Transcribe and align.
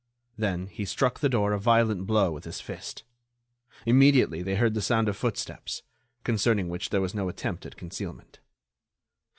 Then 0.35 0.65
he 0.65 0.83
struck 0.83 1.19
the 1.19 1.29
door 1.29 1.53
a 1.53 1.59
violent 1.59 2.07
blow 2.07 2.31
with 2.31 2.45
his 2.45 2.59
fist. 2.59 3.03
Immediately 3.85 4.41
they 4.41 4.55
heard 4.55 4.73
the 4.73 4.81
sound 4.81 5.07
of 5.07 5.15
footsteps, 5.15 5.83
concerning 6.23 6.69
which 6.69 6.89
there 6.89 7.01
was 7.01 7.13
no 7.13 7.29
attempt 7.29 7.67
at 7.67 7.77
concealment. 7.77 8.39